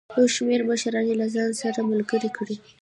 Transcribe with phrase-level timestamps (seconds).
[0.17, 2.55] یو شمېر مشران یې له ځان سره ملګري کړي.